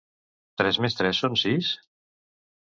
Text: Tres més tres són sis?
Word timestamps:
Tres 0.61 0.79
més 0.85 0.97
tres 1.01 1.19
són 1.25 1.37
sis? 1.43 1.71